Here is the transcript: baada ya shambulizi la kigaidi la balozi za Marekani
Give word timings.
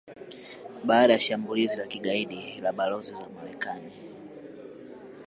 baada 0.83 1.13
ya 1.13 1.19
shambulizi 1.19 1.75
la 1.77 1.87
kigaidi 1.87 2.61
la 2.61 2.73
balozi 2.73 3.11
za 3.11 3.29
Marekani 3.29 3.93